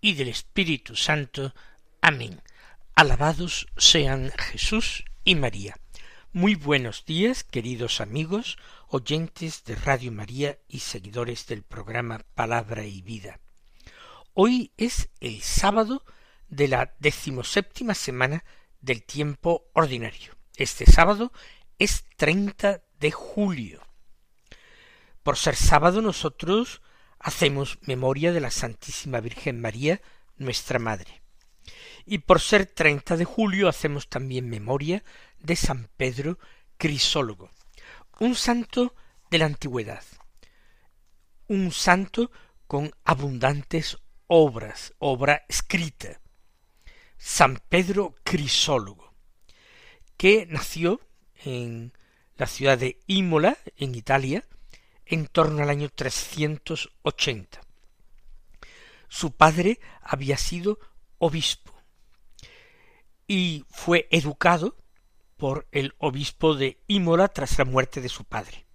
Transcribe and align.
y 0.00 0.14
del 0.14 0.28
Espíritu 0.28 0.96
Santo. 0.96 1.54
Amén. 2.00 2.42
Alabados 2.94 3.66
sean 3.76 4.32
Jesús 4.38 5.04
y 5.24 5.34
María. 5.34 5.76
Muy 6.32 6.54
buenos 6.54 7.04
días, 7.04 7.44
queridos 7.44 8.00
amigos, 8.00 8.56
oyentes 8.88 9.64
de 9.64 9.74
Radio 9.74 10.12
María 10.12 10.58
y 10.68 10.80
seguidores 10.80 11.46
del 11.46 11.62
programa 11.62 12.20
Palabra 12.34 12.84
y 12.84 13.02
Vida. 13.02 13.40
Hoy 14.34 14.72
es 14.76 15.08
el 15.20 15.42
sábado 15.42 16.04
de 16.48 16.68
la 16.68 16.94
decimoséptima 16.98 17.94
semana 17.94 18.44
del 18.80 19.02
tiempo 19.02 19.70
ordinario. 19.72 20.36
Este 20.56 20.86
sábado 20.86 21.32
es 21.78 22.04
30 22.16 22.82
de 22.98 23.10
julio. 23.10 23.86
Por 25.22 25.36
ser 25.36 25.56
sábado 25.56 26.00
nosotros 26.00 26.80
hacemos 27.20 27.78
memoria 27.82 28.32
de 28.32 28.40
la 28.40 28.50
Santísima 28.50 29.20
Virgen 29.20 29.60
María, 29.60 30.00
nuestra 30.38 30.78
Madre. 30.78 31.22
Y 32.06 32.18
por 32.18 32.40
ser 32.40 32.66
30 32.66 33.16
de 33.18 33.24
julio 33.24 33.68
hacemos 33.68 34.08
también 34.08 34.48
memoria 34.48 35.04
de 35.38 35.54
San 35.54 35.88
Pedro 35.96 36.38
Crisólogo, 36.78 37.50
un 38.18 38.34
santo 38.34 38.94
de 39.30 39.38
la 39.38 39.46
antigüedad, 39.46 40.02
un 41.46 41.70
santo 41.70 42.30
con 42.66 42.90
abundantes 43.04 43.98
obras, 44.26 44.94
obra 44.98 45.44
escrita. 45.48 46.20
San 47.18 47.60
Pedro 47.68 48.14
Crisólogo, 48.24 49.12
que 50.16 50.46
nació 50.46 51.00
en 51.44 51.92
la 52.36 52.46
ciudad 52.46 52.78
de 52.78 52.98
Imola, 53.06 53.58
en 53.76 53.94
Italia, 53.94 54.46
en 55.10 55.26
torno 55.26 55.62
al 55.62 55.70
año 55.70 55.90
380. 55.90 57.60
Su 59.08 59.32
padre 59.32 59.80
había 60.00 60.36
sido 60.36 60.78
obispo 61.18 61.74
y 63.26 63.64
fue 63.68 64.06
educado 64.10 64.76
por 65.36 65.66
el 65.72 65.94
obispo 65.98 66.54
de 66.54 66.80
Imola 66.86 67.28
tras 67.28 67.58
la 67.58 67.64
muerte 67.64 68.00
de 68.00 68.08
su 68.08 68.24
padre. 68.24 68.66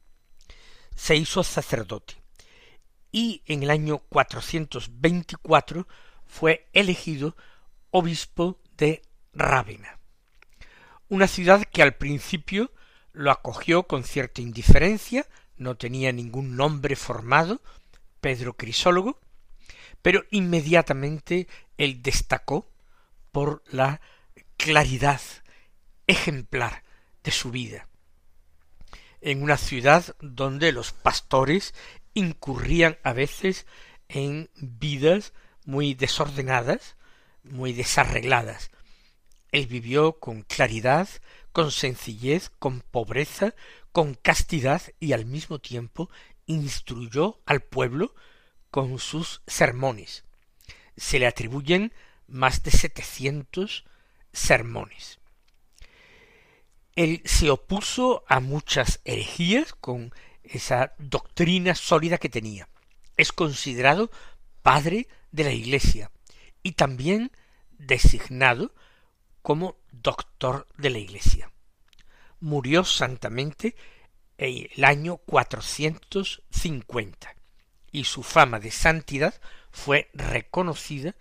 Se 0.94 1.16
hizo 1.16 1.42
sacerdote 1.44 2.16
y 3.12 3.42
en 3.46 3.64
el 3.64 3.70
año 3.70 4.00
424 4.10 5.88
fue 6.26 6.68
elegido 6.74 7.38
obispo 7.92 8.60
de 8.76 9.04
Rávena, 9.32 10.00
una 11.08 11.28
ciudad 11.28 11.64
que 11.64 11.82
al 11.82 11.96
principio 11.96 12.72
lo 13.14 13.32
acogió 13.32 13.84
con 13.84 14.04
cierta 14.04 14.42
indiferencia, 14.42 15.26
no 15.58 15.76
tenía 15.76 16.12
ningún 16.12 16.56
nombre 16.56 16.96
formado, 16.96 17.62
Pedro 18.22 18.56
Crisólogo, 18.56 19.20
pero 20.02 20.24
inmediatamente 20.32 21.48
él 21.78 22.02
destacó 22.02 22.70
por 23.32 23.64
la 23.72 24.02
claridad 24.58 25.22
ejemplar 26.08 26.84
de 27.24 27.32
su 27.32 27.52
vida. 27.52 27.88
En 29.22 29.42
una 29.42 29.58
ciudad 29.58 30.16
donde 30.22 30.72
los 30.72 30.92
pastores 30.92 31.74
incurrían 32.14 32.98
a 33.04 33.14
veces 33.14 33.66
en 34.08 34.50
vidas 34.56 35.34
muy 35.66 35.94
desordenadas, 35.96 36.96
muy 37.44 37.74
desarregladas. 37.74 38.72
Él 39.52 39.68
vivió 39.68 40.20
con 40.20 40.44
claridad, 40.44 41.10
con 41.52 41.72
sencillez, 41.72 42.52
con 42.60 42.82
pobreza, 42.82 43.56
con 43.96 44.14
castidad 44.14 44.82
y 45.00 45.14
al 45.14 45.26
mismo 45.26 45.60
tiempo 45.60 46.10
instruyó 46.48 47.40
al 47.46 47.62
pueblo 47.62 48.14
con 48.70 49.00
sus 49.00 49.42
sermones. 49.48 50.26
Se 50.98 51.18
le 51.18 51.28
atribuyen 51.28 51.94
más 52.28 52.62
de 52.62 52.72
setecientos 52.72 53.86
sermones. 54.34 55.20
Él 56.98 57.22
se 57.24 57.50
opuso 57.50 58.26
a 58.28 58.42
muchas 58.42 59.00
herejías 59.06 59.74
con 59.76 60.14
esa 60.44 60.94
doctrina 60.98 61.74
sólida 61.74 62.18
que 62.18 62.28
tenía. 62.28 62.68
Es 63.16 63.32
considerado 63.32 64.12
padre 64.62 65.08
de 65.32 65.46
la 65.46 65.54
Iglesia 65.54 66.12
y 66.64 66.74
también 66.74 67.32
designado 67.78 68.76
como 69.42 69.78
doctor 69.94 70.68
de 70.78 70.90
la 70.90 70.98
Iglesia 70.98 71.50
murió 72.46 72.84
santamente 72.84 73.76
en 74.38 74.68
el 74.76 74.84
año 74.84 75.20
cincuenta 76.52 77.36
y 77.92 78.04
su 78.04 78.22
fama 78.22 78.60
de 78.60 78.70
santidad 78.70 79.34
fue 79.72 80.12
reconocida 80.14 81.16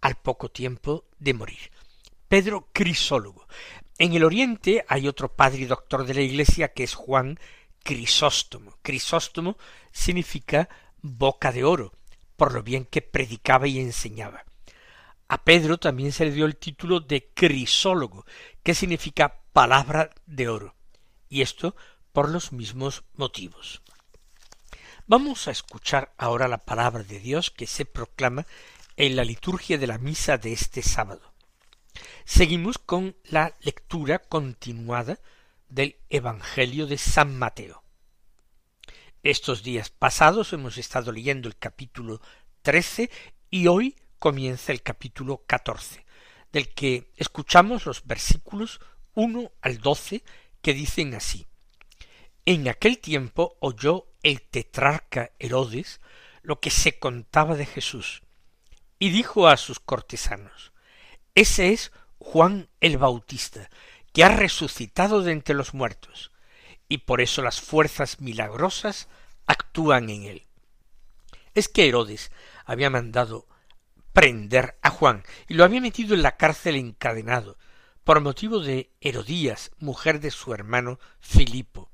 al 0.00 0.14
poco 0.14 0.50
tiempo 0.50 1.04
de 1.18 1.34
morir. 1.34 1.70
Pedro 2.26 2.70
Crisólogo. 2.72 3.46
En 3.98 4.14
el 4.14 4.24
Oriente 4.24 4.82
hay 4.88 5.08
otro 5.08 5.36
padre 5.36 5.60
y 5.60 5.64
doctor 5.66 6.06
de 6.06 6.14
la 6.14 6.22
Iglesia 6.22 6.72
que 6.72 6.84
es 6.84 6.94
Juan 6.94 7.38
Crisóstomo. 7.82 8.78
Crisóstomo 8.80 9.58
significa 9.92 10.70
boca 11.02 11.52
de 11.52 11.64
oro, 11.64 11.92
por 12.34 12.54
lo 12.54 12.62
bien 12.62 12.86
que 12.86 13.02
predicaba 13.02 13.68
y 13.68 13.78
enseñaba. 13.78 14.42
A 15.28 15.44
Pedro 15.44 15.76
también 15.76 16.12
se 16.12 16.24
le 16.24 16.30
dio 16.30 16.46
el 16.46 16.56
título 16.56 17.00
de 17.00 17.30
Crisólogo, 17.34 18.24
que 18.62 18.74
significa 18.74 19.41
palabra 19.52 20.10
de 20.26 20.48
oro, 20.48 20.74
y 21.28 21.42
esto 21.42 21.76
por 22.12 22.28
los 22.28 22.52
mismos 22.52 23.04
motivos. 23.14 23.82
Vamos 25.06 25.46
a 25.46 25.50
escuchar 25.50 26.14
ahora 26.16 26.48
la 26.48 26.58
palabra 26.58 27.02
de 27.02 27.18
Dios 27.18 27.50
que 27.50 27.66
se 27.66 27.84
proclama 27.84 28.46
en 28.96 29.16
la 29.16 29.24
liturgia 29.24 29.78
de 29.78 29.86
la 29.86 29.98
misa 29.98 30.38
de 30.38 30.52
este 30.52 30.82
sábado. 30.82 31.32
Seguimos 32.24 32.78
con 32.78 33.16
la 33.24 33.54
lectura 33.60 34.20
continuada 34.20 35.18
del 35.68 35.96
Evangelio 36.08 36.86
de 36.86 36.98
San 36.98 37.38
Mateo. 37.38 37.82
Estos 39.22 39.62
días 39.62 39.90
pasados 39.90 40.52
hemos 40.52 40.78
estado 40.78 41.12
leyendo 41.12 41.48
el 41.48 41.56
capítulo 41.56 42.20
trece 42.62 43.10
y 43.50 43.66
hoy 43.66 43.96
comienza 44.18 44.72
el 44.72 44.82
capítulo 44.82 45.44
catorce, 45.46 46.06
del 46.52 46.72
que 46.72 47.12
escuchamos 47.16 47.86
los 47.86 48.06
versículos 48.06 48.80
1 49.14 49.52
al 49.60 49.78
12 49.78 50.22
que 50.62 50.74
dicen 50.74 51.14
así. 51.14 51.46
En 52.44 52.68
aquel 52.68 52.98
tiempo 52.98 53.56
oyó 53.60 54.06
el 54.22 54.42
tetrarca 54.42 55.30
Herodes 55.38 56.00
lo 56.42 56.60
que 56.60 56.70
se 56.70 56.98
contaba 56.98 57.54
de 57.54 57.66
Jesús, 57.66 58.22
y 58.98 59.10
dijo 59.10 59.48
a 59.48 59.56
sus 59.56 59.78
cortesanos, 59.80 60.72
Ese 61.34 61.72
es 61.72 61.92
Juan 62.18 62.68
el 62.80 62.98
Bautista, 62.98 63.70
que 64.12 64.24
ha 64.24 64.28
resucitado 64.28 65.22
de 65.22 65.32
entre 65.32 65.54
los 65.54 65.74
muertos, 65.74 66.32
y 66.88 66.98
por 66.98 67.20
eso 67.20 67.42
las 67.42 67.60
fuerzas 67.60 68.20
milagrosas 68.20 69.08
actúan 69.46 70.10
en 70.10 70.24
él. 70.24 70.46
Es 71.54 71.68
que 71.68 71.88
Herodes 71.88 72.32
había 72.64 72.90
mandado 72.90 73.46
prender 74.12 74.78
a 74.82 74.90
Juan 74.90 75.22
y 75.48 75.54
lo 75.54 75.64
había 75.64 75.80
metido 75.80 76.14
en 76.14 76.22
la 76.22 76.36
cárcel 76.36 76.76
encadenado, 76.76 77.56
por 78.04 78.20
motivo 78.20 78.58
de 78.58 78.90
Herodías, 79.00 79.70
mujer 79.78 80.20
de 80.20 80.30
su 80.30 80.52
hermano 80.52 80.98
Filipo, 81.20 81.90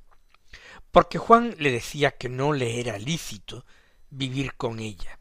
porque 0.91 1.19
Juan 1.19 1.55
le 1.59 1.71
decía 1.71 2.13
que 2.13 2.29
no 2.29 2.53
le 2.53 2.81
era 2.81 2.99
lícito 2.99 3.67
vivir 4.11 4.55
con 4.55 4.79
ella. 4.79 5.19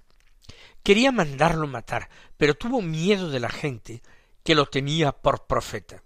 Quería 0.84 1.12
mandarlo 1.12 1.68
matar, 1.68 2.10
pero 2.38 2.56
tuvo 2.56 2.82
miedo 2.82 3.30
de 3.30 3.42
la 3.42 3.50
gente 3.50 4.02
que 4.44 4.56
lo 4.56 4.68
tenía 4.68 5.12
por 5.12 5.46
profeta. 5.46 6.04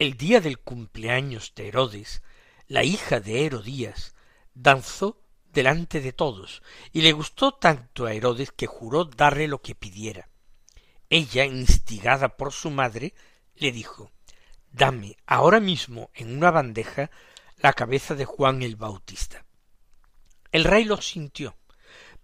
El 0.00 0.16
día 0.16 0.40
del 0.40 0.58
cumpleaños 0.58 1.52
de 1.54 1.68
Herodes, 1.68 2.22
la 2.66 2.82
hija 2.82 3.20
de 3.20 3.46
Herodías 3.46 4.16
danzó 4.54 5.20
delante 5.52 6.00
de 6.00 6.12
todos, 6.12 6.62
y 6.92 7.02
le 7.02 7.12
gustó 7.12 7.52
tanto 7.52 8.06
a 8.06 8.12
Herodes 8.12 8.50
que 8.50 8.66
juró 8.66 9.04
darle 9.04 9.46
lo 9.46 9.62
que 9.62 9.76
pidiera. 9.76 10.28
Ella, 11.08 11.44
instigada 11.44 12.36
por 12.36 12.52
su 12.52 12.70
madre, 12.70 13.14
le 13.56 13.72
dijo 13.72 14.12
Dame 14.70 15.16
ahora 15.26 15.60
mismo 15.60 16.10
en 16.14 16.36
una 16.36 16.50
bandeja 16.50 17.10
la 17.58 17.72
cabeza 17.72 18.14
de 18.14 18.24
Juan 18.24 18.62
el 18.62 18.76
Bautista. 18.76 19.44
El 20.50 20.64
rey 20.64 20.84
lo 20.84 21.00
sintió, 21.00 21.56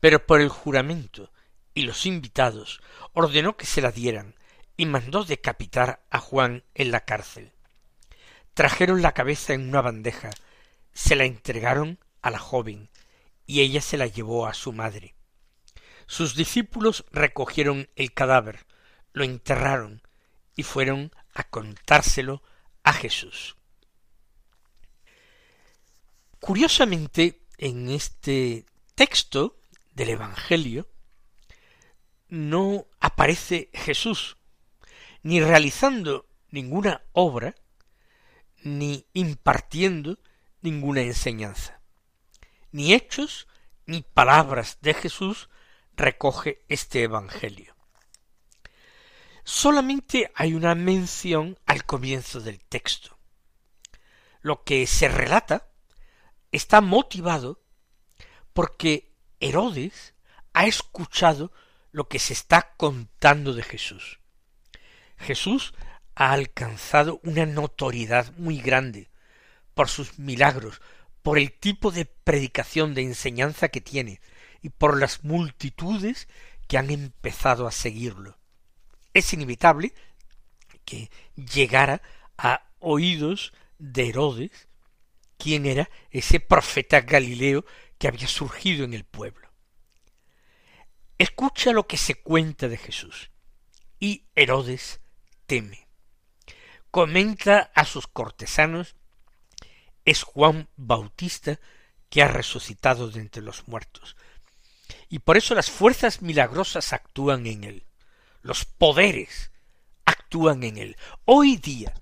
pero 0.00 0.26
por 0.26 0.40
el 0.40 0.48
juramento 0.48 1.32
y 1.74 1.82
los 1.82 2.06
invitados 2.06 2.80
ordenó 3.12 3.56
que 3.56 3.66
se 3.66 3.80
la 3.80 3.92
dieran, 3.92 4.34
y 4.76 4.86
mandó 4.86 5.24
decapitar 5.24 6.04
a 6.10 6.18
Juan 6.18 6.64
en 6.74 6.90
la 6.90 7.04
cárcel. 7.04 7.52
Trajeron 8.54 9.02
la 9.02 9.12
cabeza 9.12 9.52
en 9.52 9.68
una 9.68 9.80
bandeja, 9.82 10.30
se 10.92 11.16
la 11.16 11.24
entregaron 11.24 11.98
a 12.22 12.30
la 12.30 12.38
joven, 12.38 12.90
y 13.46 13.60
ella 13.60 13.80
se 13.80 13.96
la 13.96 14.06
llevó 14.06 14.46
a 14.46 14.54
su 14.54 14.72
madre. 14.72 15.14
Sus 16.06 16.34
discípulos 16.34 17.04
recogieron 17.12 17.88
el 17.94 18.12
cadáver, 18.12 18.66
lo 19.12 19.24
enterraron 19.24 20.02
y 20.56 20.62
fueron 20.62 21.12
a 21.34 21.44
contárselo 21.44 22.42
a 22.82 22.92
Jesús. 22.92 23.56
Curiosamente, 26.40 27.42
en 27.58 27.90
este 27.90 28.64
texto 28.94 29.60
del 29.92 30.10
Evangelio 30.10 30.88
no 32.28 32.86
aparece 33.00 33.70
Jesús, 33.74 34.38
ni 35.22 35.40
realizando 35.40 36.26
ninguna 36.50 37.02
obra, 37.12 37.54
ni 38.62 39.06
impartiendo 39.12 40.18
ninguna 40.62 41.02
enseñanza. 41.02 41.80
Ni 42.72 42.94
hechos 42.94 43.48
ni 43.86 44.02
palabras 44.02 44.78
de 44.80 44.94
Jesús 44.94 45.50
recoge 45.96 46.64
este 46.68 47.02
Evangelio. 47.02 47.74
Solamente 49.52 50.30
hay 50.36 50.54
una 50.54 50.76
mención 50.76 51.58
al 51.66 51.84
comienzo 51.84 52.40
del 52.40 52.60
texto. 52.60 53.18
Lo 54.42 54.62
que 54.62 54.86
se 54.86 55.08
relata 55.08 55.66
está 56.52 56.80
motivado 56.80 57.60
porque 58.52 59.12
Herodes 59.40 60.14
ha 60.52 60.66
escuchado 60.66 61.50
lo 61.90 62.08
que 62.08 62.20
se 62.20 62.32
está 62.32 62.74
contando 62.76 63.52
de 63.52 63.64
Jesús. 63.64 64.20
Jesús 65.18 65.74
ha 66.14 66.30
alcanzado 66.30 67.20
una 67.24 67.44
notoriedad 67.44 68.32
muy 68.36 68.60
grande 68.60 69.10
por 69.74 69.88
sus 69.88 70.20
milagros, 70.20 70.80
por 71.22 71.38
el 71.38 71.52
tipo 71.52 71.90
de 71.90 72.04
predicación, 72.04 72.94
de 72.94 73.02
enseñanza 73.02 73.68
que 73.68 73.80
tiene, 73.80 74.20
y 74.62 74.68
por 74.68 74.96
las 74.96 75.24
multitudes 75.24 76.28
que 76.68 76.78
han 76.78 76.90
empezado 76.90 77.66
a 77.66 77.72
seguirlo. 77.72 78.39
Es 79.14 79.32
inevitable 79.32 79.92
que 80.84 81.10
llegara 81.34 82.02
a 82.36 82.70
oídos 82.78 83.52
de 83.78 84.08
Herodes 84.08 84.68
quién 85.38 85.66
era 85.66 85.90
ese 86.10 86.40
profeta 86.40 87.00
Galileo 87.00 87.64
que 87.98 88.08
había 88.08 88.28
surgido 88.28 88.84
en 88.84 88.94
el 88.94 89.04
pueblo. 89.04 89.48
Escucha 91.18 91.72
lo 91.72 91.86
que 91.86 91.96
se 91.96 92.14
cuenta 92.14 92.68
de 92.68 92.76
Jesús 92.76 93.30
y 93.98 94.26
Herodes 94.34 95.00
teme. 95.46 95.86
Comenta 96.90 97.70
a 97.74 97.84
sus 97.84 98.06
cortesanos 98.06 98.96
es 100.04 100.22
Juan 100.22 100.68
Bautista 100.76 101.60
que 102.08 102.22
ha 102.22 102.28
resucitado 102.28 103.10
de 103.10 103.20
entre 103.20 103.42
los 103.42 103.68
muertos. 103.68 104.16
Y 105.08 105.20
por 105.20 105.36
eso 105.36 105.54
las 105.54 105.70
fuerzas 105.70 106.22
milagrosas 106.22 106.92
actúan 106.92 107.46
en 107.46 107.64
él. 107.64 107.86
Los 108.42 108.64
poderes 108.64 109.50
actúan 110.04 110.62
en 110.62 110.78
él. 110.78 110.96
Hoy 111.24 111.56
día, 111.56 111.92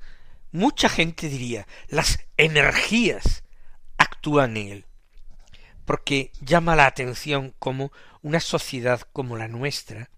mucha 0.52 0.88
gente 0.88 1.29
diría, 1.29 1.67
las 1.88 2.20
energías 2.37 3.44
actúan 3.96 4.56
en 4.56 4.69
él. 4.69 4.85
Porque 5.85 6.32
llama 6.40 6.76
la 6.76 6.87
atención 6.87 7.55
como 7.58 7.93
una 8.23 8.40
sociedad 8.40 9.00
como 9.12 9.37
la 9.37 9.49
nuestra, 9.49 10.11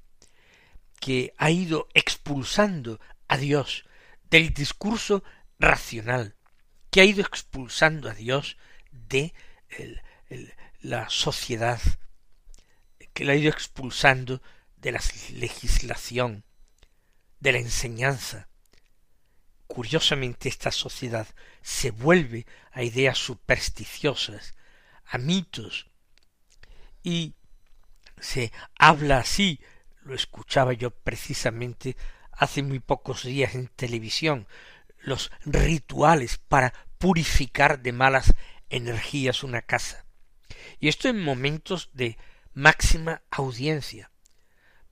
que 0.98 1.32
ha 1.38 1.50
ido 1.50 1.88
expulsando 1.94 3.00
a 3.28 3.36
Dios 3.36 3.84
del 4.30 4.52
discurso 4.52 5.24
racional, 5.58 6.34
que 6.90 7.00
ha 7.00 7.04
ido 7.04 7.22
expulsando 7.22 8.10
a 8.10 8.14
Dios 8.14 8.56
de 8.90 9.32
la 10.80 11.08
sociedad, 11.08 11.80
que 13.12 13.24
lo 13.24 13.32
ha 13.32 13.36
ido 13.36 13.50
expulsando 13.50 14.42
de 14.80 14.92
la 14.92 15.00
legislación, 15.32 16.44
de 17.40 17.52
la 17.52 17.58
enseñanza. 17.58 18.48
Curiosamente 19.66 20.48
esta 20.48 20.72
sociedad 20.72 21.28
se 21.62 21.90
vuelve 21.90 22.46
a 22.72 22.82
ideas 22.82 23.18
supersticiosas, 23.18 24.54
a 25.04 25.18
mitos, 25.18 25.86
y 27.02 27.34
se 28.20 28.52
habla 28.78 29.18
así, 29.18 29.60
lo 30.02 30.14
escuchaba 30.14 30.72
yo 30.72 30.90
precisamente 30.90 31.96
hace 32.32 32.62
muy 32.62 32.80
pocos 32.80 33.24
días 33.24 33.54
en 33.54 33.68
televisión, 33.68 34.46
los 34.98 35.30
rituales 35.44 36.38
para 36.38 36.72
purificar 36.98 37.80
de 37.80 37.92
malas 37.92 38.34
energías 38.68 39.42
una 39.42 39.62
casa. 39.62 40.04
Y 40.78 40.88
esto 40.88 41.08
en 41.08 41.22
momentos 41.22 41.90
de 41.92 42.18
máxima 42.52 43.22
audiencia, 43.30 44.10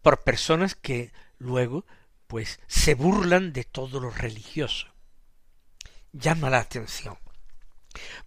por 0.09 0.23
personas 0.23 0.75
que 0.75 1.13
luego 1.37 1.85
pues 2.29 2.61
se 2.67 2.95
burlan 2.95 3.53
de 3.53 3.65
todo 3.65 4.01
lo 4.01 4.09
religioso. 4.09 4.87
Llama 6.13 6.49
la 6.49 6.61
atención. 6.61 7.19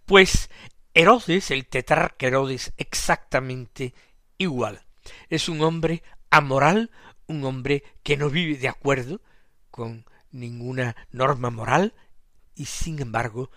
Pues 0.06 0.48
Herodes, 0.94 1.50
el 1.50 1.66
tetrarca 1.66 2.28
Herodes, 2.28 2.72
exactamente 2.76 3.94
igual. 4.38 4.86
Es 5.28 5.48
un 5.48 5.60
hombre 5.60 6.04
amoral, 6.30 6.92
un 7.26 7.44
hombre 7.44 7.82
que 8.04 8.16
no 8.16 8.30
vive 8.30 8.58
de 8.58 8.68
acuerdo 8.68 9.20
con 9.72 10.06
ninguna 10.30 10.94
norma 11.10 11.50
moral 11.50 11.94
y 12.54 12.66
sin 12.66 13.02
embargo 13.02 13.50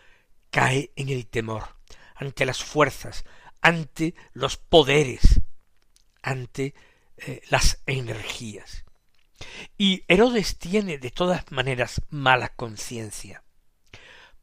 cae 0.49 0.91
en 0.95 1.09
el 1.09 1.27
temor 1.27 1.75
ante 2.15 2.43
las 2.47 2.63
fuerzas, 2.63 3.23
ante 3.61 4.15
los 4.33 4.57
poderes, 4.57 5.41
ante 6.23 6.73
eh, 7.17 7.41
las 7.49 7.81
energías. 7.85 8.85
Y 9.77 10.03
Herodes 10.07 10.57
tiene 10.57 10.97
de 10.97 11.11
todas 11.11 11.51
maneras 11.51 12.01
mala 12.09 12.49
conciencia, 12.49 13.43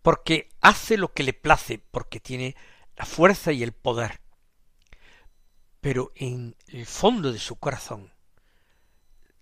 porque 0.03 0.49
hace 0.61 0.97
lo 0.97 1.13
que 1.13 1.23
le 1.23 1.33
place, 1.33 1.79
porque 1.91 2.21
tiene 2.21 2.57
la 2.97 3.07
fuerza 3.07 3.53
y 3.53 3.63
el 3.63 3.73
poder. 3.73 4.21
Pero 5.81 6.13
en 6.15 6.57
el 6.69 6.87
fondo 6.87 7.33
de 7.33 7.39
su 7.39 7.57
corazón, 7.57 8.13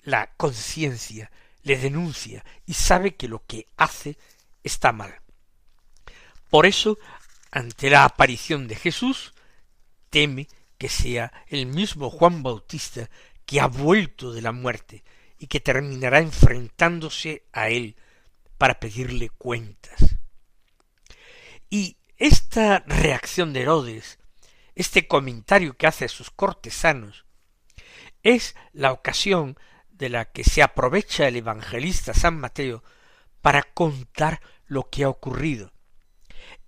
la 0.03 0.33
conciencia 0.37 1.31
le 1.63 1.77
denuncia 1.77 2.45
y 2.67 2.75
sabe 2.75 3.17
que 3.17 3.29
lo 3.29 3.45
que 3.45 3.67
hace 3.77 4.17
está 4.63 4.93
mal. 4.93 5.21
Por 6.49 6.67
eso, 6.67 6.99
ante 7.51 7.91
la 7.91 8.05
aparición 8.05 8.67
de 8.67 8.77
Jesús, 8.77 9.35
teme 10.09 10.49
que 10.79 10.89
sea 10.89 11.33
el 11.49 11.67
mismo 11.67 12.11
Juan 12.11 12.43
Bautista 12.43 13.11
que 13.51 13.61
ha 13.61 13.67
vuelto 13.67 14.33
de 14.33 14.43
la 14.43 14.53
muerte 14.53 15.03
y 15.37 15.49
que 15.49 15.59
terminará 15.59 16.21
enfrentándose 16.21 17.49
a 17.53 17.69
él 17.69 17.97
para 18.59 18.79
pedirle 18.79 19.29
cuentas. 19.29 20.15
Y 21.69 21.97
esta 22.17 22.85
reacción 22.87 23.53
de 23.53 23.63
Herodes, 23.63 24.21
este 24.77 25.09
comentario 25.09 25.77
que 25.77 25.89
hace 25.89 26.05
a 26.05 26.09
sus 26.09 26.31
cortesanos, 26.31 27.25
es 28.23 28.55
la 28.73 28.93
ocasión 28.93 29.59
de 29.89 30.11
la 30.11 30.27
que 30.27 30.45
se 30.45 30.63
aprovecha 30.63 31.27
el 31.27 31.35
evangelista 31.35 32.15
San 32.15 32.39
Mateo 32.39 32.85
para 33.41 33.65
contar 33.65 34.41
lo 34.67 34.89
que 34.91 35.03
ha 35.03 35.09
ocurrido. 35.09 35.73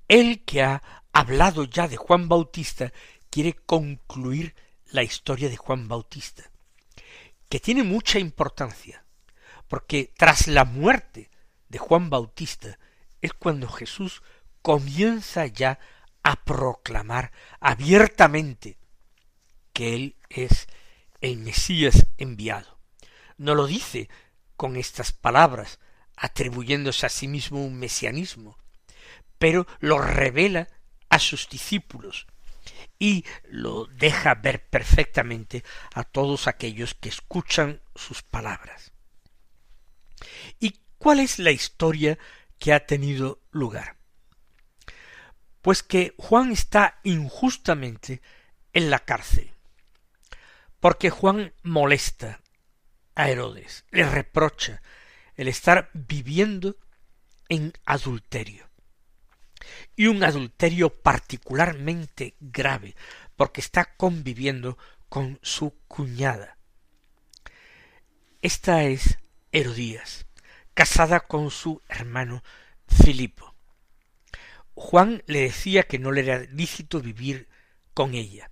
Él 0.09 0.43
que 0.45 0.65
ha 0.65 0.83
hablado 1.12 1.62
ya 1.62 1.87
de 1.87 1.97
Juan 1.97 2.29
Bautista 2.29 2.93
quiere 3.31 3.53
concluir 3.53 4.57
la 4.91 5.05
historia 5.05 5.49
de 5.49 5.57
Juan 5.57 5.87
Bautista, 5.87 6.51
que 7.53 7.61
tiene 7.61 7.83
mucha 7.83 8.19
importancia, 8.19 9.05
porque 9.69 10.11
tras 10.17 10.47
la 10.47 10.65
muerte 10.65 11.29
de 11.69 11.77
Juan 11.77 12.09
Bautista 12.09 12.79
es 13.21 13.35
cuando 13.35 13.69
Jesús 13.69 14.23
comienza 14.63 15.45
ya 15.45 15.79
a 16.23 16.43
proclamar 16.47 17.31
abiertamente 17.61 18.79
que 19.75 19.95
Él 19.95 20.17
es 20.31 20.67
el 21.21 21.37
Mesías 21.37 22.07
enviado. 22.17 22.79
No 23.37 23.55
lo 23.55 23.67
dice 23.67 24.09
con 24.57 24.79
estas 24.79 25.13
palabras, 25.13 25.79
atribuyéndose 26.17 27.05
a 27.05 27.11
sí 27.11 27.29
mismo 27.29 27.63
un 27.63 27.79
mesianismo, 27.79 28.57
pero 29.39 29.67
lo 29.79 29.99
revela 29.99 30.69
a 31.11 31.19
sus 31.19 31.51
discípulos 31.51 32.27
y 32.99 33.25
lo 33.45 33.87
deja 33.87 34.35
ver 34.35 34.69
perfectamente 34.69 35.65
a 35.95 36.05
todos 36.05 36.47
aquellos 36.47 36.95
que 36.95 37.09
escuchan 37.09 37.81
sus 37.95 38.23
palabras. 38.23 38.93
¿Y 40.61 40.81
cuál 40.99 41.21
es 41.21 41.39
la 41.39 41.51
historia 41.51 42.19
que 42.59 42.73
ha 42.73 42.87
tenido 42.87 43.41
lugar? 43.51 43.97
Pues 45.61 45.83
que 45.83 46.15
Juan 46.19 46.53
está 46.53 47.01
injustamente 47.03 48.21
en 48.73 48.91
la 48.91 49.01
cárcel, 49.01 49.53
porque 50.81 51.11
Juan 51.11 51.53
molesta 51.62 52.41
a 53.15 53.29
Herodes, 53.29 53.85
le 53.91 54.09
reprocha 54.09 54.83
el 55.37 55.49
estar 55.49 55.91
viviendo 55.93 56.77
en 57.49 57.73
adulterio. 57.85 58.72
Y 59.97 60.07
un 60.07 60.25
adulterio 60.25 60.90
particularmente 60.90 62.35
grave, 62.40 62.95
porque 63.37 63.61
está 63.61 63.95
conviviendo 63.97 64.78
con 65.09 65.38
su 65.42 65.75
cuñada. 65.88 66.57
Esta 68.40 68.85
es 68.85 69.19
Herodías, 69.52 70.26
casada 70.75 71.21
con 71.21 71.50
su 71.50 71.81
hermano 71.88 72.42
Filipo. 72.88 73.54
Juan 74.75 75.23
le 75.26 75.42
decía 75.42 75.85
que 75.85 75.99
no 75.99 76.12
le 76.12 76.23
era 76.23 76.38
lícito 76.40 77.00
vivir 77.00 77.49
con 77.95 78.14
ella. 78.14 78.50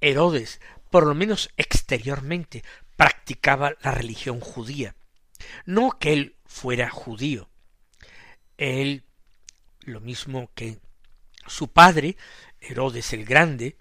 Herodes, 0.00 0.60
por 0.90 1.06
lo 1.06 1.14
menos 1.14 1.50
exteriormente, 1.56 2.64
practicaba 2.96 3.74
la 3.82 3.92
religión 3.92 4.40
judía. 4.40 4.94
No 5.64 5.98
que 5.98 6.12
él 6.12 6.36
fuera 6.44 6.90
judío. 6.90 7.48
Él, 8.58 9.04
lo 9.84 10.00
mismo 10.00 10.50
que 10.54 10.78
su 11.46 11.68
padre, 11.68 12.16
Herodes 12.60 13.12
el 13.12 13.24
Grande, 13.24 13.76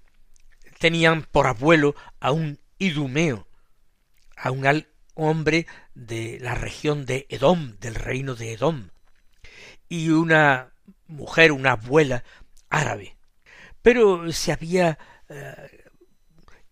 tenían 0.80 1.24
por 1.24 1.48
abuelo 1.48 1.96
a 2.20 2.32
un 2.32 2.60
idumeo, 2.80 3.48
a 4.36 4.52
un 4.52 4.86
hombre 5.14 5.68
de 5.94 6.40
la 6.42 6.56
región 6.56 7.06
de 7.06 7.28
Edom, 7.30 7.78
del 7.80 7.96
reino 7.96 8.36
de 8.36 8.54
Edom, 8.54 8.90
y 9.88 10.10
una 10.10 10.74
mujer, 11.08 11.52
una 11.52 11.74
abuela 11.74 12.24
árabe. 12.70 13.18
Pero 13.82 14.32
se 14.32 14.52
había 14.52 14.98
eh, 15.30 15.82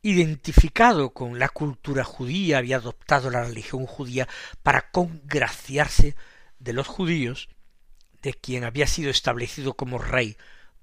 identificado 0.01 1.11
con 1.11 1.37
la 1.37 1.49
cultura 1.49 2.03
judía, 2.03 2.57
había 2.57 2.77
adoptado 2.77 3.29
la 3.29 3.43
religión 3.43 3.85
judía 3.85 4.27
para 4.63 4.89
congraciarse 4.89 6.15
de 6.59 6.73
los 6.73 6.87
judíos, 6.87 7.49
de 8.21 8.33
quien 8.33 8.63
había 8.63 8.87
sido 8.87 9.09
establecido 9.09 9.73
como 9.73 9.97
rey 9.97 10.37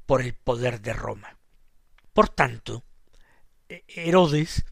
por 0.07 0.23
el 0.23 0.35
poder 0.35 0.81
de 0.81 0.93
Roma. 0.93 1.37
Por 2.12 2.28
tanto, 2.28 2.85
Herodes 3.69 4.64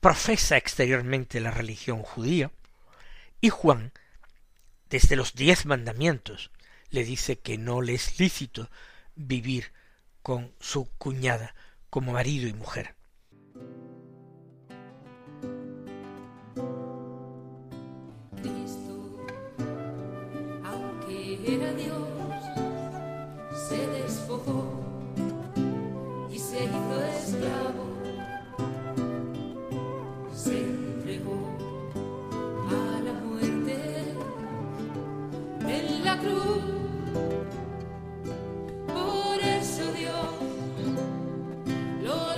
profesa 0.00 0.56
exteriormente 0.56 1.40
la 1.40 1.50
religión 1.50 2.02
judía, 2.02 2.50
y 3.40 3.50
Juan, 3.50 3.92
desde 4.88 5.16
los 5.16 5.34
diez 5.34 5.66
mandamientos, 5.66 6.50
le 6.90 7.04
dice 7.04 7.38
que 7.38 7.58
no 7.58 7.82
le 7.82 7.94
es 7.94 8.18
lícito 8.18 8.70
vivir 9.14 9.72
con 10.22 10.54
su 10.60 10.88
cuñada 10.98 11.54
como 11.90 12.12
marido 12.12 12.48
y 12.48 12.52
mujer. 12.52 12.97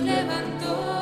levantó. 0.01 1.00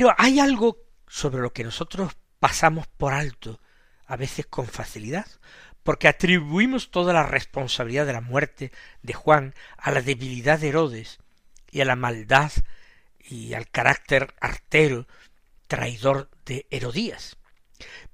Pero 0.00 0.14
hay 0.16 0.40
algo 0.40 0.78
sobre 1.06 1.42
lo 1.42 1.52
que 1.52 1.62
nosotros 1.62 2.16
pasamos 2.38 2.86
por 2.86 3.12
alto, 3.12 3.60
a 4.06 4.16
veces 4.16 4.46
con 4.46 4.66
facilidad, 4.66 5.26
porque 5.82 6.08
atribuimos 6.08 6.90
toda 6.90 7.12
la 7.12 7.24
responsabilidad 7.24 8.06
de 8.06 8.14
la 8.14 8.22
muerte 8.22 8.72
de 9.02 9.12
Juan 9.12 9.54
a 9.76 9.90
la 9.90 10.00
debilidad 10.00 10.58
de 10.58 10.68
Herodes 10.68 11.18
y 11.70 11.82
a 11.82 11.84
la 11.84 11.96
maldad 11.96 12.50
y 13.18 13.52
al 13.52 13.68
carácter 13.68 14.32
artero, 14.40 15.06
traidor 15.66 16.30
de 16.46 16.66
Herodías. 16.70 17.36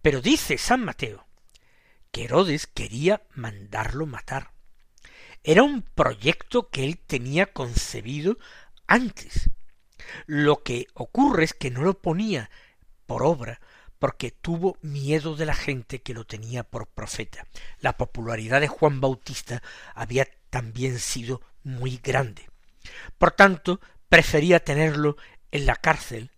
Pero 0.02 0.20
dice 0.20 0.58
San 0.58 0.84
Mateo 0.84 1.24
que 2.10 2.24
Herodes 2.24 2.66
quería 2.66 3.22
mandarlo 3.36 4.06
matar. 4.06 4.50
Era 5.44 5.62
un 5.62 5.82
proyecto 5.82 6.68
que 6.68 6.82
él 6.82 6.98
tenía 6.98 7.46
concebido 7.46 8.38
antes. 8.88 9.50
Lo 10.26 10.62
que 10.62 10.86
ocurre 10.94 11.44
es 11.44 11.54
que 11.54 11.70
no 11.70 11.82
lo 11.82 11.98
ponía 11.98 12.50
por 13.06 13.22
obra 13.22 13.60
porque 13.98 14.30
tuvo 14.30 14.76
miedo 14.82 15.36
de 15.36 15.46
la 15.46 15.54
gente 15.54 16.02
que 16.02 16.14
lo 16.14 16.26
tenía 16.26 16.62
por 16.64 16.86
profeta. 16.86 17.46
La 17.80 17.96
popularidad 17.96 18.60
de 18.60 18.68
Juan 18.68 19.00
Bautista 19.00 19.62
había 19.94 20.28
también 20.50 20.98
sido 20.98 21.40
muy 21.62 21.98
grande. 22.02 22.48
Por 23.18 23.32
tanto, 23.32 23.80
prefería 24.08 24.60
tenerlo 24.60 25.16
en 25.50 25.66
la 25.66 25.76
cárcel, 25.76 26.30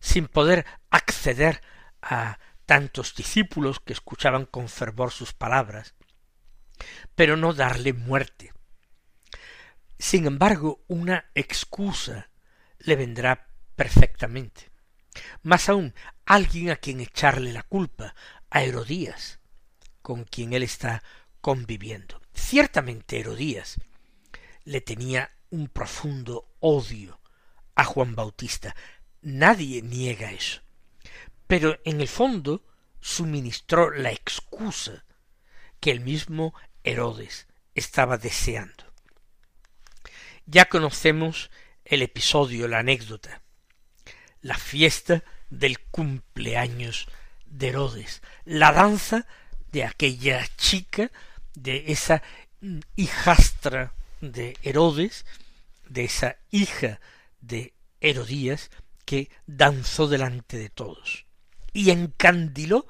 sin 0.00 0.26
poder 0.26 0.66
acceder 0.90 1.62
a 2.02 2.38
tantos 2.66 3.14
discípulos 3.14 3.80
que 3.80 3.92
escuchaban 3.92 4.46
con 4.46 4.68
fervor 4.68 5.12
sus 5.12 5.32
palabras, 5.32 5.94
pero 7.14 7.36
no 7.36 7.54
darle 7.54 7.92
muerte. 7.92 8.52
Sin 9.98 10.26
embargo, 10.26 10.84
una 10.88 11.30
excusa 11.34 12.28
le 12.84 12.96
vendrá 12.96 13.48
perfectamente. 13.76 14.70
Más 15.42 15.68
aún, 15.68 15.94
alguien 16.26 16.70
a 16.70 16.76
quien 16.76 17.00
echarle 17.00 17.52
la 17.52 17.62
culpa, 17.62 18.14
a 18.50 18.62
Herodías, 18.62 19.40
con 20.02 20.24
quien 20.24 20.52
él 20.52 20.62
está 20.62 21.02
conviviendo. 21.40 22.20
Ciertamente 22.34 23.20
Herodías 23.20 23.80
le 24.64 24.80
tenía 24.80 25.30
un 25.50 25.68
profundo 25.68 26.48
odio 26.60 27.20
a 27.74 27.84
Juan 27.84 28.14
Bautista. 28.14 28.74
Nadie 29.22 29.82
niega 29.82 30.32
eso. 30.32 30.60
Pero 31.46 31.78
en 31.84 32.00
el 32.00 32.08
fondo 32.08 32.64
suministró 33.00 33.90
la 33.90 34.10
excusa 34.10 35.04
que 35.80 35.90
el 35.90 36.00
mismo 36.00 36.54
Herodes 36.82 37.46
estaba 37.74 38.18
deseando. 38.18 38.84
Ya 40.46 40.66
conocemos 40.66 41.50
el 41.84 42.02
episodio, 42.02 42.68
la 42.68 42.78
anécdota, 42.80 43.42
la 44.40 44.56
fiesta 44.56 45.24
del 45.50 45.80
cumpleaños 45.80 47.08
de 47.46 47.68
Herodes, 47.68 48.22
la 48.44 48.72
danza 48.72 49.26
de 49.72 49.84
aquella 49.84 50.46
chica, 50.56 51.10
de 51.54 51.84
esa 51.88 52.22
hijastra 52.96 53.94
de 54.20 54.56
Herodes, 54.62 55.24
de 55.88 56.04
esa 56.04 56.36
hija 56.50 57.00
de 57.40 57.74
Herodías, 58.00 58.70
que 59.04 59.30
danzó 59.46 60.08
delante 60.08 60.56
de 60.56 60.70
todos 60.70 61.26
y 61.74 61.90
encandiló 61.90 62.86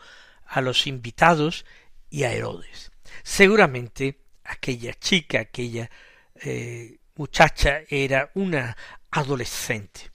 a 0.47 0.61
los 0.61 0.87
invitados 0.87 1.65
y 2.11 2.23
a 2.23 2.33
Herodes. 2.33 2.93
Seguramente 3.25 4.21
aquella 4.45 4.95
chica, 4.95 5.41
aquella 5.41 5.91
eh, 6.37 6.99
muchacha 7.17 7.81
era 7.89 8.31
una 8.35 8.77
adolescente 9.11 10.11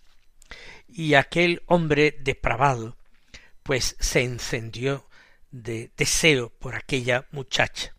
y 0.87 1.13
aquel 1.13 1.61
hombre 1.67 2.17
depravado 2.19 2.97
pues 3.63 3.95
se 3.99 4.23
encendió 4.23 5.07
de 5.51 5.91
deseo 5.95 6.49
por 6.49 6.75
aquella 6.75 7.27
muchacha 7.31 7.95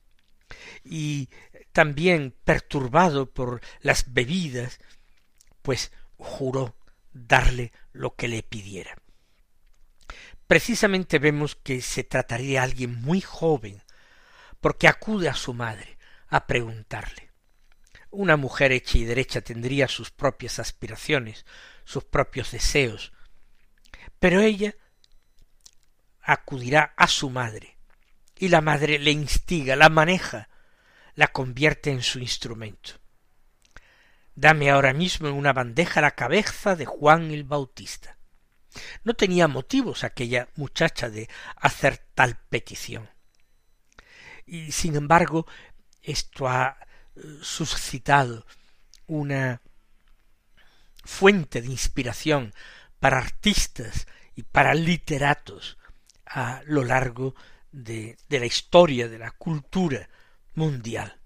y 0.84 1.28
también 1.72 2.34
perturbado 2.44 3.30
por 3.30 3.60
las 3.80 4.12
bebidas 4.12 4.78
pues 5.62 5.92
juró 6.16 6.76
darle 7.12 7.72
lo 7.92 8.14
que 8.14 8.28
le 8.28 8.42
pidiera. 8.42 8.96
Precisamente 10.46 11.18
vemos 11.18 11.54
que 11.54 11.80
se 11.80 12.02
trataría 12.02 12.60
de 12.60 12.64
alguien 12.64 13.00
muy 13.02 13.20
joven, 13.20 13.82
porque 14.60 14.88
acude 14.88 15.28
a 15.28 15.34
su 15.34 15.54
madre 15.54 15.96
a 16.28 16.46
preguntarle. 16.46 17.29
Una 18.10 18.36
mujer 18.36 18.72
hecha 18.72 18.98
y 18.98 19.04
derecha 19.04 19.40
tendría 19.40 19.86
sus 19.88 20.10
propias 20.10 20.58
aspiraciones, 20.58 21.46
sus 21.84 22.04
propios 22.04 22.50
deseos, 22.50 23.12
pero 24.18 24.40
ella 24.40 24.74
acudirá 26.20 26.92
a 26.96 27.06
su 27.06 27.30
madre, 27.30 27.78
y 28.36 28.48
la 28.48 28.60
madre 28.60 28.98
le 28.98 29.10
instiga, 29.10 29.76
la 29.76 29.88
maneja, 29.88 30.48
la 31.14 31.28
convierte 31.28 31.90
en 31.90 32.02
su 32.02 32.18
instrumento. 32.18 32.92
Dame 34.34 34.70
ahora 34.70 34.92
mismo 34.92 35.28
en 35.28 35.34
una 35.34 35.52
bandeja 35.52 36.00
la 36.00 36.12
cabeza 36.12 36.74
de 36.76 36.86
Juan 36.86 37.30
el 37.30 37.44
Bautista. 37.44 38.16
No 39.04 39.14
tenía 39.14 39.48
motivos 39.48 40.04
aquella 40.04 40.48
muchacha 40.56 41.10
de 41.10 41.28
hacer 41.56 41.98
tal 42.14 42.38
petición. 42.48 43.10
Y 44.46 44.72
sin 44.72 44.96
embargo, 44.96 45.46
esto 46.02 46.48
ha 46.48 46.78
suscitado 47.42 48.46
una 49.06 49.60
fuente 51.04 51.60
de 51.60 51.68
inspiración 51.68 52.54
para 52.98 53.18
artistas 53.18 54.06
y 54.34 54.42
para 54.42 54.74
literatos 54.74 55.78
a 56.26 56.62
lo 56.66 56.84
largo 56.84 57.34
de, 57.72 58.16
de 58.28 58.40
la 58.40 58.46
historia 58.46 59.08
de 59.08 59.18
la 59.18 59.30
cultura 59.32 60.08
mundial. 60.54 61.20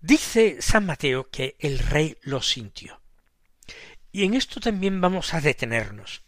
Dice 0.00 0.62
San 0.62 0.86
Mateo 0.86 1.30
que 1.30 1.56
el 1.58 1.78
rey 1.78 2.16
lo 2.22 2.40
sintió. 2.40 3.00
Y 4.12 4.24
en 4.24 4.34
esto 4.34 4.60
también 4.60 5.00
vamos 5.00 5.34
a 5.34 5.40
detenernos, 5.40 6.22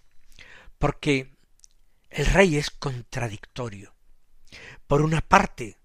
porque 0.79 1.37
el 2.11 2.27
rey 2.27 2.57
es 2.57 2.71
contradictorio. 2.71 3.95
Por 4.87 5.03
una 5.03 5.21
parte, 5.21 5.79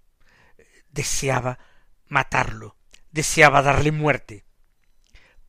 deseaba 0.90 1.60
matarlo, 2.08 2.78
deseaba 3.12 3.62
darle 3.62 3.92
muerte. 3.92 4.46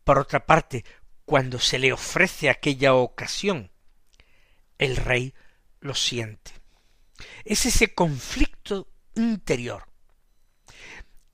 Por 0.05 0.19
otra 0.19 0.47
parte, 0.47 0.85
cuando 1.25 1.59
se 1.59 1.79
le 1.79 1.93
ofrece 1.93 2.51
aquella 2.51 2.95
ocasión, 2.95 3.71
el 4.79 4.97
rey 4.97 5.35
lo 5.81 5.95
siente. 5.95 6.53
Es 7.45 7.67
ese 7.67 7.95
conflicto 7.95 8.89
interior 9.15 9.87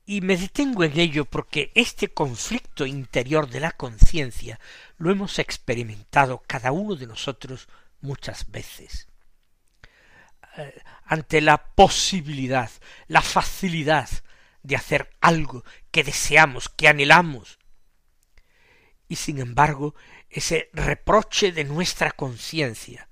y 0.05 0.21
me 0.21 0.35
detengo 0.35 0.83
en 0.83 0.99
ello 0.99 1.25
porque 1.25 1.71
este 1.73 2.09
conflicto 2.09 2.85
interior 2.85 3.49
de 3.49 3.61
la 3.61 3.71
conciencia 3.71 4.59
lo 4.97 5.11
hemos 5.11 5.39
experimentado 5.39 6.43
cada 6.45 6.71
uno 6.71 6.95
de 6.95 7.07
nosotros 7.07 7.69
muchas 8.01 8.51
veces. 8.51 9.07
Eh, 10.57 10.81
ante 11.05 11.39
la 11.39 11.63
posibilidad, 11.63 12.69
la 13.07 13.21
facilidad 13.21 14.09
de 14.63 14.75
hacer 14.75 15.09
algo 15.21 15.63
que 15.91 16.03
deseamos, 16.03 16.69
que 16.69 16.87
anhelamos. 16.87 17.59
Y 19.07 19.15
sin 19.17 19.39
embargo, 19.39 19.95
ese 20.29 20.69
reproche 20.73 21.51
de 21.51 21.63
nuestra 21.63 22.11
conciencia, 22.11 23.09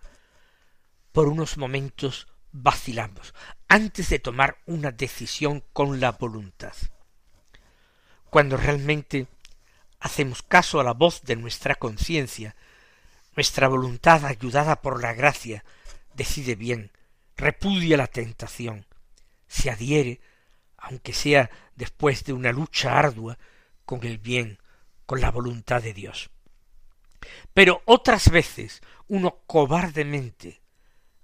por 1.12 1.28
unos 1.28 1.58
momentos 1.58 2.28
vacilamos 2.52 3.34
antes 3.68 4.10
de 4.10 4.20
tomar 4.20 4.58
una 4.66 4.92
decisión 4.92 5.64
con 5.74 6.00
la 6.00 6.14
voluntad. 6.14 6.74
Cuando 8.30 8.58
realmente 8.58 9.28
hacemos 10.00 10.42
caso 10.42 10.80
a 10.80 10.84
la 10.84 10.94
voz 10.94 11.24
de 11.24 11.36
nuestra 11.36 11.76
conciencia, 11.76 12.56
nuestra 13.36 13.68
voluntad 13.68 14.26
ayudada 14.26 14.82
por 14.82 15.02
la 15.02 15.14
gracia 15.14 15.64
decide 16.14 16.56
bien, 16.56 16.92
repudia 17.38 17.98
la 17.98 18.08
tentación, 18.08 18.86
se 19.48 19.70
adhiere, 19.70 20.20
aunque 20.82 21.14
sea 21.14 21.50
después 21.76 22.24
de 22.24 22.34
una 22.34 22.52
lucha 22.52 22.98
ardua, 22.98 23.38
con 23.86 24.04
el 24.06 24.18
bien, 24.18 24.60
con 25.06 25.22
la 25.22 25.32
voluntad 25.32 25.82
de 25.82 25.94
Dios. 25.94 26.30
Pero 27.54 27.82
otras 27.86 28.30
veces 28.30 28.82
uno 29.08 29.42
cobardemente 29.48 30.62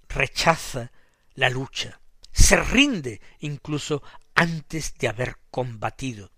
rechaza 0.09 0.91
la 1.33 1.49
lucha, 1.49 1.99
se 2.31 2.57
rinde 2.57 3.21
incluso 3.39 4.01
antes 4.33 4.95
de 4.95 5.07
haber 5.07 5.37
combatido, 5.51 6.31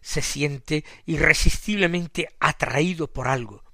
se 0.00 0.22
siente 0.22 0.84
irresistiblemente 1.06 2.28
atraído 2.38 3.12
por 3.12 3.28
algo, 3.28 3.64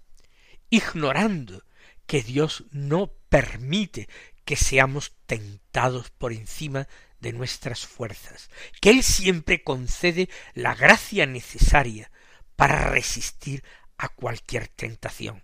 ignorando 0.70 1.64
que 2.06 2.22
Dios 2.22 2.64
no 2.70 3.12
permite 3.28 4.08
que 4.44 4.56
seamos 4.56 5.14
tentados 5.26 6.10
por 6.10 6.32
encima 6.32 6.88
de 7.20 7.32
nuestras 7.32 7.86
fuerzas, 7.86 8.50
que 8.80 8.90
Él 8.90 9.02
siempre 9.02 9.62
concede 9.62 10.28
la 10.54 10.74
gracia 10.74 11.26
necesaria 11.26 12.10
para 12.56 12.88
resistir 12.88 13.62
a 13.98 14.08
cualquier 14.08 14.68
tentación. 14.68 15.42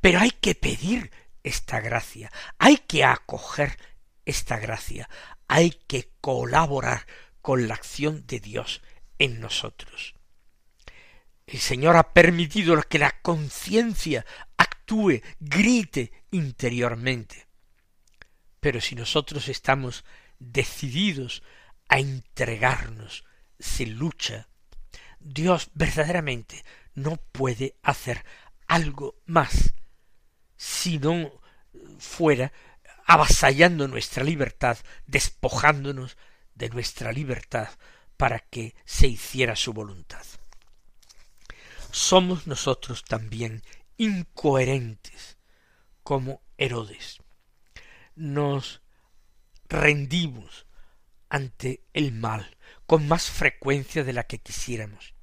Pero 0.00 0.20
hay 0.20 0.30
que 0.30 0.54
pedir 0.54 1.10
esta 1.42 1.80
gracia, 1.80 2.30
hay 2.58 2.78
que 2.78 3.04
acoger 3.04 3.78
esta 4.24 4.58
gracia, 4.58 5.08
hay 5.48 5.70
que 5.86 6.10
colaborar 6.20 7.06
con 7.42 7.68
la 7.68 7.74
acción 7.74 8.26
de 8.26 8.40
Dios 8.40 8.82
en 9.18 9.40
nosotros. 9.40 10.14
El 11.46 11.60
Señor 11.60 11.96
ha 11.96 12.14
permitido 12.14 12.80
que 12.82 12.98
la 12.98 13.20
conciencia 13.20 14.24
actúe, 14.56 15.20
grite 15.40 16.12
interiormente. 16.30 17.46
Pero 18.60 18.80
si 18.80 18.94
nosotros 18.94 19.48
estamos 19.48 20.04
decididos 20.38 21.42
a 21.88 21.98
entregarnos 21.98 23.24
sin 23.58 23.94
lucha, 23.94 24.48
Dios 25.20 25.70
verdaderamente 25.74 26.64
no 26.94 27.16
puede 27.16 27.76
hacer 27.82 28.24
algo 28.66 29.16
más 29.26 29.74
si 30.56 30.98
no 30.98 31.40
fuera 31.98 32.52
avasallando 33.06 33.88
nuestra 33.88 34.24
libertad, 34.24 34.78
despojándonos 35.06 36.16
de 36.54 36.70
nuestra 36.70 37.12
libertad 37.12 37.68
para 38.16 38.38
que 38.38 38.74
se 38.84 39.06
hiciera 39.08 39.56
su 39.56 39.72
voluntad. 39.72 40.24
Somos 41.90 42.46
nosotros 42.46 43.04
también 43.04 43.62
incoherentes 43.96 45.36
como 46.02 46.42
Herodes. 46.56 47.18
Nos 48.16 48.82
rendimos 49.74 50.66
ante 51.28 51.82
el 51.92 52.12
mal 52.12 52.56
con 52.86 53.08
más 53.08 53.30
frecuencia 53.30 54.04
de 54.04 54.12
la 54.12 54.24
que 54.24 54.38
quisiéramos. 54.38 55.14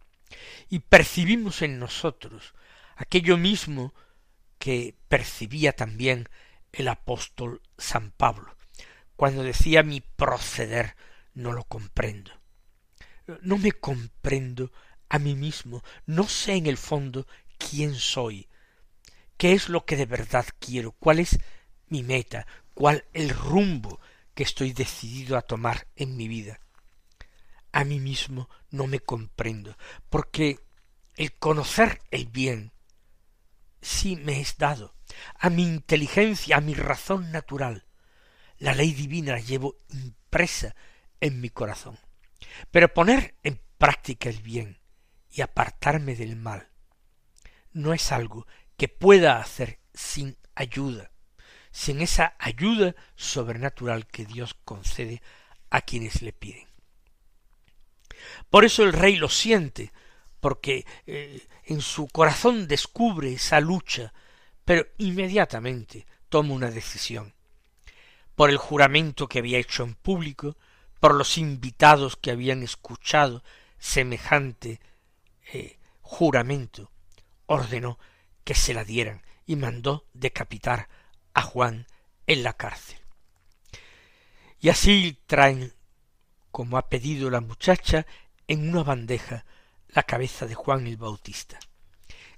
Y 0.69 0.79
percibimos 0.79 1.61
en 1.61 1.79
nosotros 1.79 2.53
aquello 2.95 3.37
mismo 3.37 3.93
que 4.57 4.95
percibía 5.07 5.73
también 5.73 6.29
el 6.71 6.87
apóstol 6.87 7.61
San 7.77 8.11
Pablo, 8.11 8.55
cuando 9.15 9.43
decía 9.43 9.83
mi 9.83 10.01
proceder 10.01 10.95
no 11.33 11.51
lo 11.51 11.63
comprendo. 11.63 12.31
No 13.41 13.57
me 13.57 13.71
comprendo 13.71 14.71
a 15.09 15.19
mí 15.19 15.35
mismo, 15.35 15.83
no 16.05 16.27
sé 16.27 16.53
en 16.53 16.67
el 16.67 16.77
fondo 16.77 17.27
quién 17.57 17.95
soy, 17.95 18.47
qué 19.37 19.53
es 19.53 19.69
lo 19.69 19.85
que 19.85 19.95
de 19.95 20.05
verdad 20.05 20.45
quiero, 20.59 20.91
cuál 20.93 21.19
es 21.19 21.39
mi 21.87 22.03
meta, 22.03 22.47
cuál 22.73 23.05
el 23.13 23.29
rumbo 23.29 23.99
que 24.41 24.45
estoy 24.45 24.73
decidido 24.73 25.38
a 25.38 25.43
tomar 25.43 25.86
en 25.95 26.17
mi 26.17 26.27
vida. 26.27 26.60
A 27.71 27.84
mí 27.84 27.99
mismo 27.99 28.49
no 28.71 28.88
me 28.88 28.99
comprendo, 28.99 29.77
porque 30.10 30.58
el 31.15 31.38
conocer 31.38 32.01
el 32.10 32.25
bien 32.25 32.71
sí 33.84 34.15
me 34.15 34.41
es 34.41 34.58
dado, 34.58 34.95
a 35.38 35.51
mi 35.51 35.62
inteligencia, 35.62 36.58
a 36.58 36.60
mi 36.60 36.73
razón 36.73 37.32
natural. 37.32 37.86
La 38.58 38.73
ley 38.73 38.93
divina 38.93 39.34
la 39.34 39.39
llevo 39.41 39.77
impresa 39.89 40.75
en 41.19 41.39
mi 41.39 41.51
corazón. 41.51 41.99
Pero 42.71 42.91
poner 42.91 43.36
en 43.43 43.62
práctica 43.77 44.27
el 44.27 44.41
bien 44.41 44.80
y 45.30 45.41
apartarme 45.41 46.15
del 46.15 46.36
mal 46.36 46.71
no 47.73 47.93
es 47.93 48.12
algo 48.12 48.47
que 48.75 48.88
pueda 48.88 49.38
hacer 49.38 49.82
sin 49.93 50.36
ayuda, 50.56 51.11
sin 51.71 52.01
esa 52.01 52.36
ayuda 52.39 52.95
sobrenatural 53.15 54.07
que 54.07 54.25
Dios 54.25 54.55
concede 54.65 55.21
a 55.69 55.81
quienes 55.81 56.21
le 56.21 56.34
piden. 56.34 56.67
Por 58.49 58.65
eso 58.65 58.84
el 58.84 58.93
rey 58.93 59.15
lo 59.15 59.29
siente, 59.29 59.91
porque 60.39 60.86
eh, 61.07 61.47
en 61.65 61.81
su 61.81 62.07
corazón 62.07 62.67
descubre 62.67 63.34
esa 63.34 63.60
lucha, 63.60 64.13
pero 64.65 64.86
inmediatamente 64.97 66.05
toma 66.29 66.53
una 66.53 66.69
decisión. 66.69 67.34
Por 68.36 68.49
el 68.49 68.57
juramento 68.57 69.27
que 69.27 69.39
había 69.39 69.60
hecho 69.60 69.84
en 69.84 69.95
público, 69.95 70.57
por 70.99 71.15
los 71.15 71.38
invitados 71.38 72.15
que 72.15 72.31
habían 72.31 72.63
escuchado 72.63 73.43
semejante 73.79 74.79
eh, 75.53 75.79
juramento, 76.01 76.91
ordenó 77.45 77.97
que 78.43 78.53
se 78.53 78.73
la 78.73 78.84
dieran 78.84 79.21
y 79.45 79.55
mandó 79.55 80.05
decapitar 80.13 80.88
a 81.34 81.41
Juan 81.41 81.88
en 82.28 82.44
la 82.44 82.54
cárcel. 82.54 82.98
Y 84.60 84.70
así 84.70 85.17
traen, 85.26 85.74
como 86.52 86.78
ha 86.78 86.89
pedido 86.89 87.30
la 87.30 87.41
muchacha, 87.41 88.06
en 88.48 88.70
una 88.70 88.84
bandeja 88.84 89.46
la 89.89 90.04
cabeza 90.04 90.46
de 90.46 90.56
Juan 90.56 90.88
el 90.88 90.98
Bautista. 90.98 91.60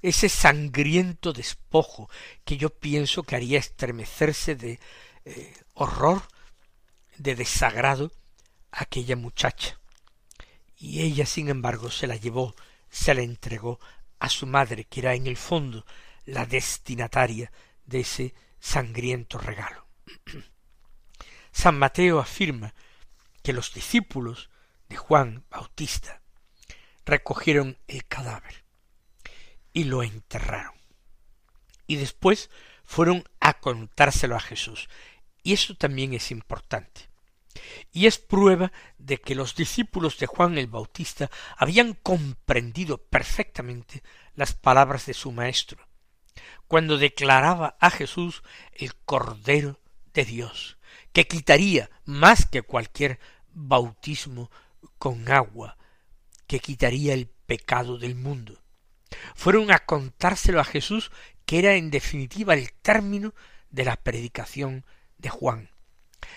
Ese 0.02 0.28
sangriento 0.30 1.34
despojo 1.34 2.10
que 2.44 2.58
yo 2.58 2.70
pienso 2.70 3.24
que 3.24 3.36
haría 3.36 3.60
estremecerse 3.60 4.56
de 4.56 4.80
eh, 5.26 5.54
horror, 5.74 6.24
de 7.18 7.36
desagrado 7.36 8.12
a 8.72 8.84
aquella 8.84 9.16
muchacha. 9.16 9.80
Y 10.78 11.02
ella, 11.02 11.26
sin 11.26 11.50
embargo, 11.50 11.90
se 11.90 12.08
la 12.08 12.18
llevó, 12.18 12.56
se 12.90 13.14
la 13.14 13.22
entregó 13.22 13.80
a 14.20 14.30
su 14.30 14.46
madre, 14.46 14.86
que 14.86 15.00
era 15.00 15.14
en 15.14 15.28
el 15.28 15.38
fondo 15.38 15.86
la 16.26 16.46
destinataria 16.46 17.52
de 17.86 18.02
ese 18.02 18.34
sangriento 18.64 19.38
regalo. 19.38 19.86
San 21.52 21.78
Mateo 21.78 22.20
afirma 22.20 22.74
que 23.44 23.52
los 23.52 23.74
discípulos 23.74 24.50
de 24.88 24.96
Juan 24.96 25.44
Bautista 25.50 26.22
recogieron 27.06 27.78
el 27.88 28.06
cadáver 28.06 28.64
y 29.74 29.84
lo 29.84 30.02
enterraron. 30.02 30.74
Y 31.88 31.98
después 31.98 32.50
fueron 32.86 33.26
a 33.42 33.60
contárselo 33.60 34.38
a 34.38 34.40
Jesús. 34.40 34.88
Y 35.44 35.52
eso 35.52 35.76
también 35.76 36.14
es 36.14 36.32
importante. 36.32 37.10
Y 37.92 38.08
es 38.08 38.18
prueba 38.18 38.72
de 38.98 39.20
que 39.20 39.36
los 39.36 39.56
discípulos 39.56 40.18
de 40.20 40.26
Juan 40.26 40.58
el 40.58 40.68
Bautista 40.68 41.30
habían 41.58 41.94
comprendido 41.94 42.98
perfectamente 42.98 44.02
las 44.36 44.54
palabras 44.54 45.06
de 45.06 45.14
su 45.14 45.32
maestro, 45.34 45.86
cuando 46.68 46.98
declaraba 46.98 47.78
a 47.80 47.90
Jesús 47.90 48.44
el 48.74 48.96
Cordero 48.96 49.80
de 50.14 50.26
Dios, 50.26 50.78
que 51.12 51.28
quitaría 51.28 51.90
más 52.06 52.46
que 52.46 52.62
cualquier 52.62 53.20
bautismo 53.54 54.50
con 54.98 55.32
agua, 55.32 55.78
que 56.48 56.60
quitaría 56.60 57.14
el 57.14 57.28
pecado 57.28 57.98
del 57.98 58.16
mundo. 58.16 58.62
Fueron 59.36 59.72
a 59.72 59.80
contárselo 59.80 60.60
a 60.60 60.64
Jesús, 60.64 61.12
que 61.46 61.60
era 61.60 61.76
en 61.76 61.92
definitiva 61.92 62.54
el 62.54 62.74
término 62.74 63.34
de 63.70 63.86
la 63.86 63.96
predicación 63.98 64.86
de 65.18 65.30
Juan. 65.30 65.70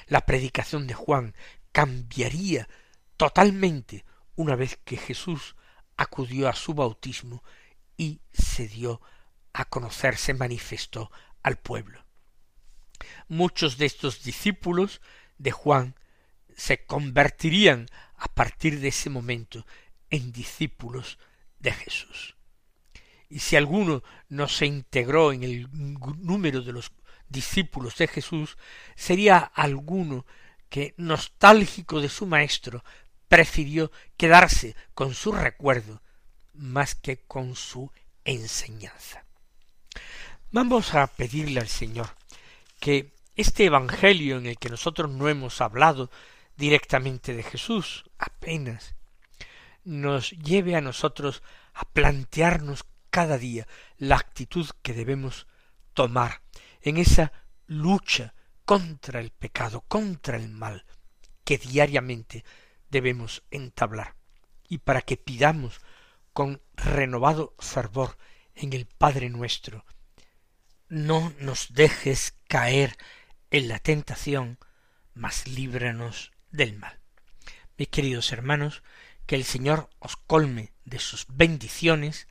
La 0.06 0.26
predicación 0.26 0.86
de 0.86 0.94
Juan 0.94 1.34
cambiaría 1.72 2.68
totalmente 3.16 4.04
una 4.34 4.56
vez 4.56 4.78
que 4.84 4.96
Jesús 4.96 5.56
acudió 5.96 6.48
a 6.48 6.54
su 6.54 6.74
bautismo 6.74 7.42
y 7.96 8.20
se 8.32 8.68
dio 8.68 9.00
conocer, 9.64 10.16
se 10.16 10.34
manifestó 10.34 11.10
al 11.42 11.56
pueblo. 11.56 12.04
Muchos 13.28 13.78
de 13.78 13.86
estos 13.86 14.22
discípulos 14.22 15.00
de 15.38 15.50
Juan 15.50 15.94
se 16.56 16.84
convertirían 16.84 17.86
a 18.16 18.28
partir 18.28 18.80
de 18.80 18.88
ese 18.88 19.10
momento 19.10 19.66
en 20.10 20.32
discípulos 20.32 21.18
de 21.58 21.72
Jesús. 21.72 22.36
Y 23.28 23.40
si 23.40 23.56
alguno 23.56 24.02
no 24.28 24.48
se 24.48 24.66
integró 24.66 25.32
en 25.32 25.42
el 25.42 25.68
número 25.72 26.62
de 26.62 26.72
los 26.72 26.92
discípulos 27.28 27.96
de 27.96 28.06
Jesús, 28.06 28.56
sería 28.94 29.38
alguno 29.38 30.24
que, 30.68 30.94
nostálgico 30.96 32.00
de 32.00 32.08
su 32.08 32.26
maestro, 32.26 32.84
prefirió 33.28 33.90
quedarse 34.16 34.76
con 34.94 35.14
su 35.14 35.32
recuerdo 35.32 36.02
más 36.54 36.94
que 36.94 37.18
con 37.18 37.56
su 37.56 37.90
enseñanza. 38.24 39.25
Vamos 40.52 40.94
a 40.94 41.08
pedirle 41.08 41.58
al 41.58 41.66
Señor 41.66 42.06
que 42.78 43.12
este 43.34 43.64
Evangelio 43.64 44.38
en 44.38 44.46
el 44.46 44.58
que 44.58 44.70
nosotros 44.70 45.10
no 45.10 45.28
hemos 45.28 45.60
hablado 45.60 46.08
directamente 46.56 47.34
de 47.34 47.42
Jesús 47.42 48.04
apenas, 48.16 48.94
nos 49.84 50.30
lleve 50.30 50.76
a 50.76 50.80
nosotros 50.80 51.42
a 51.74 51.84
plantearnos 51.84 52.84
cada 53.10 53.38
día 53.38 53.66
la 53.98 54.16
actitud 54.16 54.70
que 54.82 54.94
debemos 54.94 55.48
tomar 55.94 56.42
en 56.80 56.96
esa 56.98 57.32
lucha 57.66 58.32
contra 58.64 59.18
el 59.18 59.32
pecado, 59.32 59.82
contra 59.88 60.36
el 60.36 60.48
mal, 60.48 60.84
que 61.44 61.58
diariamente 61.58 62.44
debemos 62.88 63.42
entablar, 63.50 64.14
y 64.68 64.78
para 64.78 65.02
que 65.02 65.16
pidamos 65.16 65.80
con 66.32 66.62
renovado 66.74 67.54
fervor 67.58 68.16
en 68.54 68.72
el 68.72 68.86
Padre 68.86 69.28
nuestro, 69.28 69.84
no 70.88 71.32
nos 71.40 71.72
dejes 71.74 72.34
caer 72.48 72.96
en 73.50 73.68
la 73.68 73.78
tentación, 73.78 74.58
mas 75.14 75.46
líbranos 75.46 76.32
del 76.50 76.78
mal. 76.78 76.98
Mis 77.76 77.88
queridos 77.88 78.32
hermanos, 78.32 78.82
que 79.26 79.34
el 79.34 79.44
Señor 79.44 79.90
os 79.98 80.16
colme 80.16 80.72
de 80.84 80.98
sus 80.98 81.26
bendiciones 81.28 82.28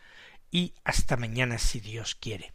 y 0.49 0.73
hasta 0.83 1.17
mañana 1.17 1.57
si 1.57 1.79
Dios 1.79 2.15
quiere. 2.15 2.54